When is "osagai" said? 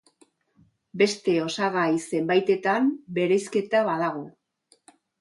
1.43-1.85